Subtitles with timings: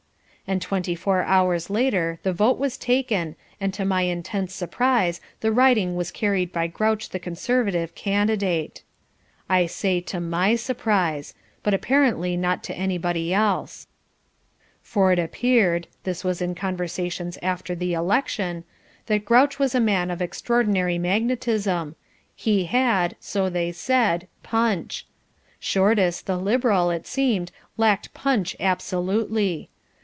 [0.47, 5.49] And twenty four hours later the vote was taken and to my intense surprise the
[5.49, 8.83] riding was carried by Grouch the Conservative candidate.
[9.47, 11.33] I say, to MY surprise.
[11.63, 13.87] But apparently not to anybody else.
[14.81, 18.65] For it appeared this (was in conversations after the election)
[19.05, 21.95] that Grouch was a man of extraordinary magnetism.
[22.35, 25.07] He had, so they said, "punch."
[25.61, 29.69] Shortis, the Liberal, it seemed, lacked punch absolutely.